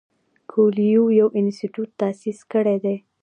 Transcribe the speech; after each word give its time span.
کویلیو 0.49 1.03
یو 1.19 1.27
انسټیټیوټ 1.39 1.89
تاسیس 2.01 2.39
کړی 2.51 2.77
دی. 2.83 2.95